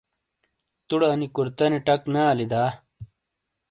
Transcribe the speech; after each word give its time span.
تُوڑے 0.87 1.07
اَنی 1.13 1.27
کُرتَنی 1.35 1.79
ٹَک 1.85 2.01
نے 2.13 2.21
آلی 2.31 2.45
دا؟ 2.51 2.63